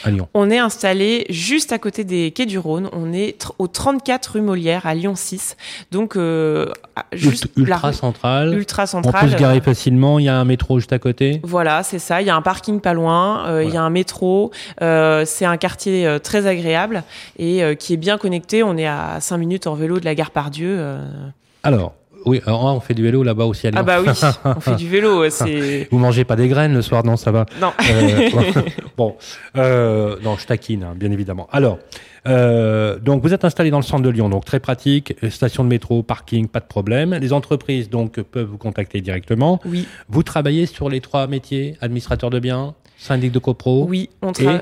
À 0.04 0.10
Lyon 0.10 0.28
On 0.34 0.50
est 0.50 0.58
installé 0.58 1.26
juste 1.30 1.72
à 1.72 1.78
côté 1.78 2.04
des 2.04 2.30
quais 2.30 2.46
du 2.46 2.58
Rhône. 2.58 2.88
On 2.92 3.12
est 3.12 3.46
au 3.58 3.66
34 3.68 4.32
rue 4.34 4.40
Molière 4.40 4.86
à 4.86 4.94
Lyon 4.94 5.14
6. 5.14 5.56
Donc, 5.90 6.16
euh, 6.16 6.70
à- 6.96 7.04
juste 7.12 7.44
Ult- 7.56 7.68
Ultra 7.68 7.92
central. 7.92 8.54
ultra 8.54 8.84
On 8.84 8.86
central. 8.86 9.24
peut 9.26 9.30
se 9.32 9.36
garer 9.36 9.60
facilement. 9.60 10.18
Il 10.18 10.24
y 10.24 10.28
a 10.28 10.36
un 10.36 10.44
métro 10.44 10.78
juste 10.78 10.92
à 10.92 10.98
côté. 10.98 11.40
Voilà, 11.44 11.82
c'est 11.82 11.98
ça. 11.98 12.20
Il 12.20 12.26
y 12.26 12.30
a 12.30 12.36
un 12.36 12.42
parking 12.42 12.80
pas 12.80 12.94
loin, 12.94 13.46
euh, 13.48 13.64
il 13.64 13.72
y 13.72 13.76
a 13.76 13.82
un 13.82 13.90
métro. 13.90 14.50
euh, 14.82 15.24
c'est 15.26 15.44
un 15.44 15.56
quartier 15.56 16.06
euh, 16.06 16.18
très 16.18 16.46
agréable 16.46 17.02
et 17.38 17.62
euh, 17.62 17.74
qui 17.74 17.92
est 17.94 17.96
bien 17.96 18.18
connecté. 18.18 18.62
On 18.62 18.76
est 18.76 18.86
à 18.86 19.18
5 19.20 19.36
minutes 19.38 19.66
en 19.66 19.74
vélo 19.74 19.98
de 20.00 20.04
la 20.04 20.14
gare 20.14 20.30
Pardieu. 20.30 20.76
euh. 20.78 21.04
Alors, 21.62 21.94
oui, 22.26 22.40
alors, 22.46 22.64
on 22.64 22.80
fait 22.80 22.94
du 22.94 23.02
vélo 23.02 23.22
là-bas 23.22 23.44
aussi 23.44 23.66
à 23.66 23.70
Lyon. 23.70 23.80
Ah 23.80 23.84
bah 23.84 24.00
oui, 24.00 24.08
on 24.44 24.60
fait 24.60 24.76
du 24.76 24.88
vélo. 24.88 25.28
C'est 25.30 25.88
Vous 25.90 25.98
mangez 25.98 26.24
pas 26.24 26.36
des 26.36 26.48
graines 26.48 26.74
le 26.74 26.82
soir, 26.82 27.04
non, 27.04 27.16
ça 27.16 27.30
va. 27.30 27.46
non. 27.60 27.72
Euh, 27.90 28.30
bon, 28.96 29.16
euh, 29.56 30.16
non, 30.22 30.36
je 30.36 30.46
taquine, 30.46 30.82
hein, 30.84 30.94
bien 30.96 31.10
évidemment. 31.10 31.48
Alors, 31.52 31.78
euh, 32.26 32.98
donc 32.98 33.22
vous 33.22 33.32
êtes 33.32 33.44
installé 33.44 33.70
dans 33.70 33.78
le 33.78 33.84
centre 33.84 34.02
de 34.02 34.10
Lyon, 34.10 34.28
donc 34.28 34.44
très 34.44 34.60
pratique, 34.60 35.14
station 35.30 35.64
de 35.64 35.68
métro, 35.68 36.02
parking, 36.02 36.48
pas 36.48 36.60
de 36.60 36.66
problème. 36.66 37.14
Les 37.14 37.32
entreprises 37.32 37.88
donc 37.88 38.20
peuvent 38.20 38.46
vous 38.48 38.58
contacter 38.58 39.00
directement. 39.00 39.60
Oui, 39.64 39.86
Vous 40.08 40.22
travaillez 40.22 40.66
sur 40.66 40.88
les 40.88 41.00
trois 41.00 41.26
métiers 41.26 41.76
administrateur 41.80 42.30
de 42.30 42.38
biens, 42.40 42.74
syndic 42.98 43.32
de 43.32 43.38
copro, 43.38 43.86
oui, 43.88 44.10
on, 44.22 44.32
tra- 44.32 44.56
Et 44.56 44.60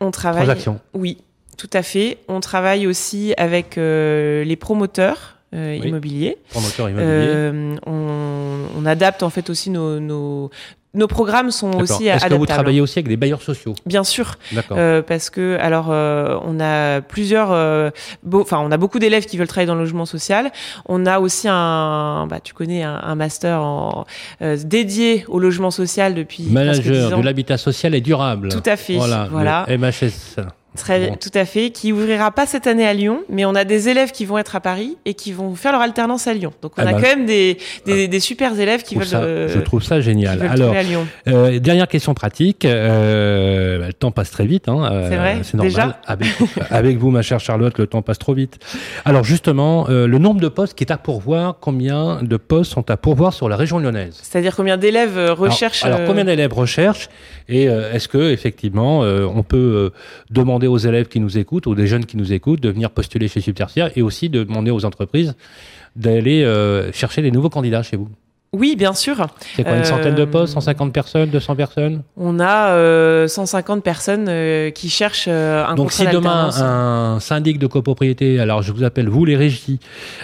on 0.00 0.10
travaille. 0.10 0.44
transaction. 0.44 0.78
Oui, 0.94 1.18
tout 1.56 1.70
à 1.72 1.82
fait. 1.82 2.18
On 2.28 2.40
travaille 2.40 2.86
aussi 2.86 3.34
avec 3.36 3.78
euh, 3.78 4.44
les 4.44 4.56
promoteurs 4.56 5.37
euh, 5.54 5.78
Oui. 5.80 5.88
immobiliers. 5.88 6.36
promoteur 6.50 6.88
immobilier. 6.90 7.08
Euh, 7.10 7.76
on, 7.86 8.58
on 8.80 8.86
adapte 8.86 9.22
en 9.22 9.30
fait 9.30 9.48
aussi 9.50 9.70
nos, 9.70 9.98
nos, 10.00 10.50
nos 10.94 11.06
programmes 11.06 11.50
sont 11.50 11.74
aussi 11.80 12.06
Est-ce 12.08 12.24
que 12.24 12.28
vous 12.30 12.34
adaptables. 12.36 12.46
travaillez 12.46 12.80
aussi 12.80 12.98
avec 12.98 13.08
des 13.08 13.16
bailleurs 13.16 13.42
sociaux 13.42 13.74
Bien 13.86 14.04
sûr, 14.04 14.34
D'accord. 14.52 14.76
euh, 14.80 15.00
parce 15.02 15.30
que 15.30 15.56
alors 15.60 15.88
on 15.88 16.58
a 16.60 17.00
plusieurs, 17.02 17.50
enfin 18.32 18.58
on 18.60 18.70
a 18.72 18.76
beaucoup 18.78 18.98
d'élèves 18.98 19.26
qui 19.26 19.36
veulent 19.36 19.46
travailler 19.48 19.66
dans 19.68 19.74
le 19.74 19.82
logement 19.82 20.06
social. 20.06 20.50
On 20.86 21.04
a 21.06 21.18
aussi 21.20 21.46
un, 21.48 22.26
bah 22.28 22.40
tu 22.42 22.52
connais 22.54 22.82
un, 22.82 23.00
un 23.02 23.14
master 23.14 23.60
en, 23.62 24.06
dédié 24.64 25.24
au 25.28 25.38
logement 25.38 25.70
social 25.70 26.14
depuis 26.14 26.44
Manager 26.44 26.92
10 27.08 27.12
ans. 27.14 27.18
de 27.20 27.24
l'habitat 27.24 27.58
social 27.58 27.94
et 27.94 28.00
durable. 28.00 28.48
Tout 28.48 28.62
à 28.66 28.76
fait. 28.76 28.96
Voilà, 28.96 29.28
Voilà. 29.30 29.66
MHS. 29.68 30.36
Très, 30.76 31.08
Bon. 31.08 31.16
tout 31.16 31.30
à 31.34 31.44
fait, 31.44 31.70
qui 31.70 31.92
ouvrira 31.92 32.30
pas 32.30 32.46
cette 32.46 32.66
année 32.68 32.86
à 32.86 32.92
Lyon, 32.94 33.22
mais 33.28 33.44
on 33.44 33.54
a 33.56 33.64
des 33.64 33.88
élèves 33.88 34.12
qui 34.12 34.24
vont 34.24 34.38
être 34.38 34.54
à 34.54 34.60
Paris 34.60 34.96
et 35.06 35.14
qui 35.14 35.32
vont 35.32 35.54
faire 35.56 35.72
leur 35.72 35.80
alternance 35.80 36.28
à 36.28 36.34
Lyon. 36.34 36.52
Donc 36.62 36.72
on 36.76 36.82
Ah 36.82 36.88
a 36.90 36.92
bah, 36.92 36.98
quand 37.00 37.16
même 37.16 37.26
des, 37.26 37.56
des, 37.84 38.06
des 38.06 38.20
super 38.20 38.58
élèves 38.58 38.82
qui 38.82 38.94
veulent, 38.94 39.04
ça- 39.06 39.22
euh, 39.22 39.48
je 39.52 39.58
trouve 39.58 39.82
ça 39.82 40.00
génial. 40.00 40.40
Alors, 40.42 40.68
trouver 40.68 40.78
à 40.78 40.82
Lyon. 40.82 41.06
Euh, 41.26 41.58
dernière 41.58 41.88
question 41.88 42.14
pratique. 42.14 42.64
Euh, 42.64 43.78
bah, 43.80 43.86
le 43.88 43.92
temps 43.92 44.10
passe 44.10 44.30
très 44.30 44.46
vite. 44.46 44.68
Hein, 44.68 44.88
euh, 44.92 45.08
C'est 45.10 45.16
vrai 45.16 45.38
C'est 45.42 45.54
normal. 45.56 45.70
Déjà 45.72 46.00
avec, 46.06 46.28
avec 46.70 46.96
vous, 46.98 47.10
ma 47.10 47.22
chère 47.22 47.40
Charlotte, 47.40 47.76
le 47.78 47.86
temps 47.86 48.02
passe 48.02 48.18
trop 48.18 48.34
vite. 48.34 48.58
Alors 49.04 49.24
justement, 49.24 49.86
le 49.88 50.06
nombre 50.18 50.40
de 50.40 50.48
postes 50.48 50.74
qui 50.74 50.84
est 50.84 50.92
à 50.92 50.98
pourvoir, 50.98 51.56
combien 51.60 52.22
de 52.22 52.36
postes 52.36 52.72
sont 52.72 52.88
à 52.90 52.96
pourvoir 52.96 53.32
sur 53.32 53.48
la 53.48 53.56
région 53.56 53.78
lyonnaise? 53.78 54.18
C'est-à-dire 54.22 54.54
combien 54.54 54.76
d'élèves 54.76 55.18
recherchent. 55.36 55.84
Alors, 55.84 55.96
alors, 55.98 56.08
combien 56.08 56.24
d'élèves 56.24 56.52
recherchent? 56.52 57.08
Et 57.48 57.64
est-ce 57.64 58.08
que 58.08 58.30
effectivement 58.30 59.00
on 59.00 59.42
peut 59.42 59.56
euh, 59.56 59.90
demander 60.58 60.66
aux 60.66 60.78
élèves 60.78 61.06
qui 61.06 61.20
nous 61.20 61.38
écoutent 61.38 61.66
ou 61.66 61.74
des 61.74 61.86
jeunes 61.86 62.04
qui 62.04 62.16
nous 62.16 62.32
écoutent 62.32 62.60
de 62.60 62.68
venir 62.68 62.90
postuler 62.90 63.28
chez 63.28 63.40
Subtertiaire 63.40 63.90
et 63.96 64.02
aussi 64.02 64.28
de 64.28 64.42
demander 64.42 64.70
aux 64.70 64.84
entreprises 64.84 65.34
d'aller 65.94 66.42
euh, 66.42 66.92
chercher 66.92 67.22
des 67.22 67.30
nouveaux 67.30 67.48
candidats 67.48 67.82
chez 67.82 67.96
vous. 67.96 68.08
Oui, 68.54 68.76
bien 68.76 68.94
sûr. 68.94 69.26
C'est 69.56 69.62
quoi 69.62 69.74
une 69.74 69.80
Euh, 69.80 69.84
centaine 69.84 70.14
de 70.14 70.24
postes, 70.24 70.54
150 70.54 70.92
personnes, 70.92 71.28
200 71.28 71.54
personnes? 71.54 72.02
On 72.16 72.40
a 72.40 72.70
euh, 72.70 73.28
150 73.28 73.82
personnes 73.84 74.26
euh, 74.28 74.70
qui 74.70 74.88
cherchent 74.88 75.26
euh, 75.28 75.66
un 75.66 75.74
Donc 75.74 75.92
si 75.92 76.06
demain 76.06 76.48
un 76.58 77.20
syndic 77.20 77.58
de 77.58 77.66
copropriété, 77.66 78.40
alors 78.40 78.62
je 78.62 78.72
vous 78.72 78.84
appelle 78.84 79.08
vous 79.08 79.24
les 79.26 79.36
régies, 79.36 79.78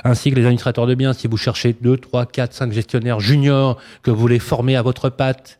ainsi 0.05 0.31
que 0.31 0.37
les 0.37 0.43
administrateurs 0.43 0.87
de 0.87 0.95
biens, 0.95 1.12
si 1.12 1.29
vous 1.29 1.37
cherchez 1.37 1.76
2, 1.81 1.99
3, 1.99 2.26
4, 2.26 2.53
5 2.55 2.73
gestionnaires 2.73 3.21
juniors 3.21 3.76
que 4.03 4.11
vous 4.11 4.17
voulez 4.21 4.38
former 4.38 4.75
à 4.76 4.83
votre 4.83 5.11
patte, 5.11 5.59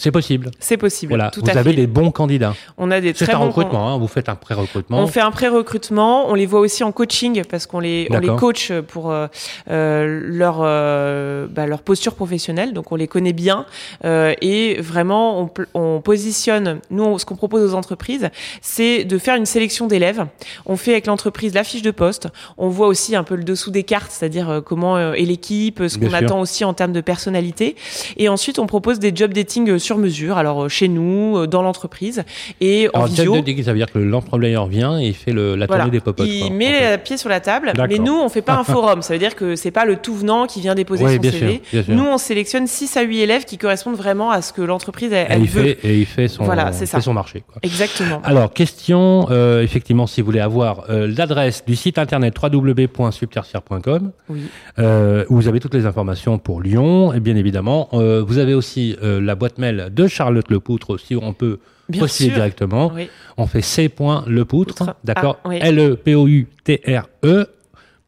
c'est 0.00 0.12
possible. 0.12 0.52
C'est 0.60 0.76
possible. 0.76 1.10
Voilà, 1.10 1.30
tout 1.32 1.40
vous 1.42 1.50
à 1.50 1.54
avez 1.58 1.70
fait. 1.70 1.76
des 1.76 1.86
bons 1.88 2.12
candidats. 2.12 2.54
On 2.76 2.92
a 2.92 3.00
des 3.00 3.12
C'est 3.14 3.24
très 3.24 3.34
un 3.34 3.38
bons 3.40 3.46
recrutement, 3.48 3.88
hein, 3.92 3.98
vous 3.98 4.06
faites 4.06 4.28
un 4.28 4.36
pré-recrutement. 4.36 4.98
On 5.00 5.08
fait 5.08 5.20
un 5.20 5.32
pré-recrutement, 5.32 6.30
on 6.30 6.34
les 6.34 6.46
voit 6.46 6.60
aussi 6.60 6.84
en 6.84 6.92
coaching 6.92 7.42
parce 7.50 7.66
qu'on 7.66 7.80
les, 7.80 8.06
on 8.10 8.18
les 8.20 8.28
coach 8.28 8.70
pour 8.86 9.10
euh, 9.10 9.26
euh, 9.70 10.20
leur, 10.24 10.58
euh, 10.60 11.48
bah, 11.50 11.66
leur 11.66 11.82
posture 11.82 12.14
professionnelle, 12.14 12.72
donc 12.72 12.92
on 12.92 12.96
les 12.96 13.08
connaît 13.08 13.32
bien 13.32 13.66
euh, 14.04 14.34
et 14.40 14.80
vraiment 14.80 15.50
on, 15.74 15.96
on 15.96 16.00
positionne, 16.00 16.78
nous 16.90 17.02
on- 17.04 17.18
ce 17.18 17.24
qu'on 17.26 17.34
propose 17.36 17.72
aux 17.72 17.74
entreprises, 17.76 18.30
c'est 18.62 19.04
de 19.04 19.18
faire 19.18 19.34
une 19.34 19.46
sélection 19.46 19.88
d'élèves. 19.88 20.26
On 20.66 20.76
fait 20.76 20.92
avec 20.92 21.06
l'entreprise 21.06 21.54
la 21.54 21.64
fiche 21.64 21.82
de 21.82 21.90
poste, 21.90 22.28
on 22.56 22.68
voit 22.68 22.86
aussi 22.86 23.16
un 23.16 23.24
peu 23.24 23.34
le 23.34 23.42
dessous 23.44 23.72
des 23.72 23.82
cartes, 23.82 24.12
c'est-à-dire 24.12 24.48
euh, 24.48 24.60
comment 24.60 24.96
est 25.12 25.22
l'équipe, 25.24 25.82
ce 25.88 25.98
qu'on 25.98 26.12
attend 26.12 26.40
aussi 26.40 26.64
en 26.64 26.72
termes 26.74 26.92
de 26.92 27.00
personnalité 27.00 27.74
et 28.16 28.28
ensuite 28.28 28.60
on 28.60 28.66
propose 28.66 29.00
des 29.00 29.10
job 29.12 29.32
dating 29.34 29.68
euh, 29.70 29.78
sur 29.88 29.98
mesure, 29.98 30.36
alors 30.38 30.64
euh, 30.64 30.68
chez 30.68 30.86
nous, 30.88 31.38
euh, 31.38 31.46
dans 31.46 31.62
l'entreprise 31.62 32.22
et 32.60 32.88
en 32.92 32.98
Alors, 32.98 33.06
visio. 33.08 33.24
job 33.24 33.36
dating, 33.44 33.62
ça 33.64 33.72
veut 33.72 33.78
dire 33.78 33.90
que 33.90 33.98
l'employeur 33.98 34.66
vient 34.66 35.00
et 35.00 35.06
il 35.06 35.14
fait 35.14 35.32
le, 35.32 35.56
la 35.56 35.66
Voilà. 35.66 35.84
tournée 35.84 35.98
des 35.98 36.04
popotes. 36.04 36.26
Il 36.28 36.40
quoi, 36.46 36.50
met 36.50 36.66
en 36.66 36.70
fait. 36.70 36.96
le 36.96 37.02
pied 37.02 37.16
sur 37.16 37.28
la 37.30 37.40
table, 37.40 37.72
mais 37.88 37.98
nous, 37.98 38.12
on 38.14 38.28
fait 38.28 38.42
pas 38.42 38.54
un 38.56 38.64
forum. 38.74 39.00
Ça 39.02 39.14
veut 39.14 39.18
dire 39.18 39.34
que 39.34 39.56
c'est 39.56 39.70
pas 39.70 39.84
le 39.86 39.96
tout 39.96 40.14
venant 40.14 40.46
qui 40.46 40.60
vient 40.60 40.74
déposer 40.74 41.04
Oui, 41.04 41.14
son 41.14 41.20
bien 41.20 41.30
CV. 41.32 41.52
sûr, 41.52 41.60
bien 41.72 41.82
sûr. 41.84 41.94
Nous, 41.94 42.04
on 42.04 42.18
sélectionne 42.18 42.66
6 42.66 42.96
à 42.98 43.02
8 43.02 43.20
élèves 43.20 43.44
qui 43.46 43.56
correspondent 43.58 43.96
vraiment 43.96 44.30
à 44.30 44.42
ce 44.42 44.52
que 44.52 44.60
l'entreprise 44.62 45.10
elle, 45.12 45.44
veut. 45.46 45.62
fait, 45.62 45.78
et 45.84 45.98
il 46.00 46.06
fait 46.06 46.28
son, 46.28 46.44
Voilà, 46.44 46.72
c'est 46.72 46.80
fait 46.80 46.86
ça. 46.86 47.00
son 47.00 47.14
marché. 47.14 47.42
Quoi. 47.50 47.60
Exactement. 47.62 48.20
Alors, 48.24 48.52
question, 48.52 49.26
euh, 49.30 49.62
effectivement, 49.62 50.06
si 50.06 50.20
vous 50.20 50.26
voulez 50.26 50.40
avoir 50.40 50.84
euh, 50.90 51.10
l'adresse 51.16 51.64
du 51.66 51.76
site 51.76 51.96
internet 51.98 52.34
www.subtertiaire.com, 52.42 54.10
Oui. 54.28 54.40
euh, 54.78 55.24
où 55.28 55.36
vous 55.36 55.48
avez 55.48 55.60
toutes 55.60 55.74
les 55.74 55.86
informations 55.86 56.38
pour 56.38 56.60
Lyon, 56.60 57.12
et 57.14 57.20
bien 57.20 57.36
évidemment, 57.36 57.88
vous 57.92 58.38
avez 58.38 58.54
aussi 58.54 58.96
la 59.02 59.34
boîte 59.34 59.58
mail 59.58 59.77
de 59.88 60.06
Charlotte 60.06 60.50
Lepoutre, 60.50 60.90
aussi 60.90 61.14
où 61.14 61.20
on 61.22 61.32
peut 61.32 61.58
Bien 61.88 62.00
postuler 62.02 62.28
sûr. 62.30 62.36
directement. 62.36 62.92
Oui. 62.94 63.08
On 63.36 63.46
fait 63.46 63.62
c.lepoutre, 63.62 64.74
Poutre. 64.74 64.96
d'accord 65.04 65.38
Ah, 65.44 65.48
oui. 65.48 65.58
L-E-P-O-U-T-R-E, 65.60 67.46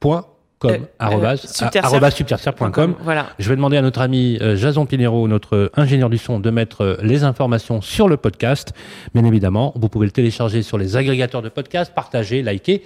point 0.00 0.26
com, 0.60 0.70
Euh, 0.70 0.76
euh, 1.00 1.36
subtertiaire.com. 2.12 2.94
Voilà. 3.02 3.26
Je 3.38 3.48
vais 3.48 3.56
demander 3.56 3.76
à 3.78 3.82
notre 3.82 4.00
ami 4.00 4.38
euh, 4.40 4.56
Jason 4.56 4.84
Pinero, 4.86 5.26
notre 5.26 5.70
ingénieur 5.74 6.10
du 6.10 6.18
son, 6.18 6.38
de 6.38 6.50
mettre 6.50 6.98
les 7.02 7.24
informations 7.24 7.80
sur 7.80 8.08
le 8.08 8.16
podcast. 8.16 8.72
Bien 9.14 9.24
évidemment, 9.24 9.72
vous 9.76 9.88
pouvez 9.88 10.06
le 10.06 10.12
télécharger 10.12 10.62
sur 10.62 10.76
les 10.78 10.96
agrégateurs 10.96 11.42
de 11.42 11.48
podcasts, 11.48 11.94
partager, 11.94 12.42
liker. 12.42 12.82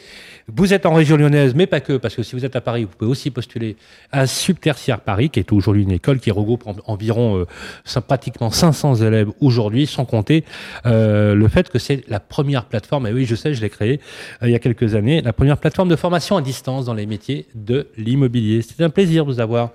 Vous 0.55 0.73
êtes 0.75 0.85
en 0.87 0.93
région 0.95 1.17
lyonnaise, 1.17 1.55
mais 1.55 1.67
pas 1.67 1.81
que, 1.81 1.95
parce 1.97 2.15
que 2.15 2.23
si 2.23 2.37
vous 2.37 2.45
êtes 2.45 2.55
à 2.55 2.61
Paris, 2.61 2.85
vous 2.85 2.91
pouvez 2.97 3.11
aussi 3.11 3.31
postuler 3.31 3.77
à 4.13 4.27
Subtertiaire 4.27 5.01
Paris, 5.01 5.31
qui 5.31 5.41
est 5.41 5.51
aujourd'hui 5.53 5.83
une 5.83 5.91
école 5.93 6.21
qui 6.21 6.31
regroupe 6.31 6.67
en- 6.67 6.77
environ 6.87 7.39
euh, 7.39 8.01
pratiquement 8.07 8.51
500 8.51 8.97
élèves 8.97 9.31
aujourd'hui, 9.41 9.87
sans 9.87 10.05
compter 10.05 10.45
euh, 10.87 11.35
le 11.35 11.49
fait 11.49 11.71
que 11.71 11.79
c'est 11.79 12.05
la 12.09 12.21
première 12.21 12.67
plateforme, 12.67 13.07
et 13.07 13.13
oui, 13.13 13.25
je 13.25 13.35
sais, 13.35 13.55
je 13.55 13.61
l'ai 13.63 13.71
créée 13.71 14.01
euh, 14.43 14.49
il 14.49 14.53
y 14.53 14.55
a 14.55 14.59
quelques 14.59 14.95
années, 14.95 15.23
la 15.23 15.33
première 15.33 15.57
plateforme 15.57 15.89
de 15.89 15.97
formation 15.97 16.37
à 16.37 16.43
distance 16.43 16.85
dans 16.85 16.95
les 16.95 17.07
métiers 17.07 17.47
de 17.55 17.64
l'immobilier. 17.97 18.63
C'est 18.63 18.83
un 18.83 18.91
plaisir 18.91 19.25
de 19.25 19.33
vous 19.33 19.41
avoir. 19.41 19.71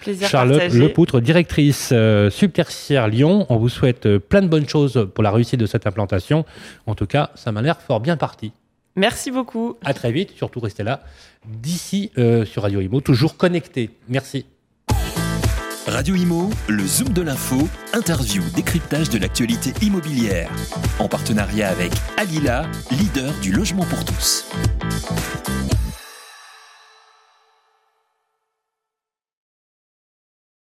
Plaisir 0.00 0.28
Charlotte 0.28 0.58
partagé. 0.58 0.80
Lepoutre, 0.80 1.20
directrice 1.20 1.90
euh, 1.92 2.28
Subtertiaire 2.28 3.06
Lyon. 3.06 3.46
On 3.48 3.56
vous 3.56 3.68
souhaite 3.68 4.06
euh, 4.06 4.18
plein 4.18 4.42
de 4.42 4.48
bonnes 4.48 4.68
choses 4.68 5.08
pour 5.14 5.22
la 5.22 5.30
réussite 5.30 5.60
de 5.60 5.66
cette 5.66 5.86
implantation. 5.86 6.44
En 6.86 6.96
tout 6.96 7.06
cas, 7.06 7.30
ça 7.36 7.52
m'a 7.52 7.62
l'air 7.62 7.80
fort 7.80 8.00
bien 8.00 8.16
parti. 8.16 8.52
Merci 8.96 9.30
beaucoup. 9.30 9.76
À 9.84 9.94
très 9.94 10.12
vite, 10.12 10.32
surtout 10.36 10.60
restez 10.60 10.82
là. 10.82 11.02
D'ici 11.46 12.10
euh, 12.18 12.44
sur 12.44 12.62
Radio 12.62 12.80
Imo, 12.80 13.00
toujours 13.00 13.36
connecté. 13.36 13.90
Merci. 14.08 14.44
Radio 15.86 16.14
Imo, 16.14 16.50
le 16.68 16.86
Zoom 16.86 17.08
de 17.08 17.22
l'info, 17.22 17.68
interview, 17.92 18.42
décryptage 18.54 19.08
de 19.08 19.18
l'actualité 19.18 19.72
immobilière. 19.84 20.48
En 21.00 21.08
partenariat 21.08 21.68
avec 21.68 21.92
Alila, 22.16 22.66
leader 22.92 23.32
du 23.40 23.52
logement 23.52 23.84
pour 23.84 24.04
tous. 24.04 24.46